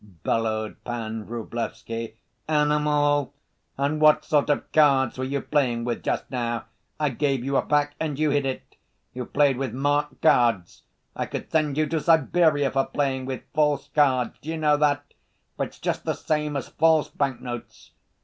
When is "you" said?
5.23-5.41, 7.45-7.55, 8.17-8.31, 9.13-9.25, 11.77-11.85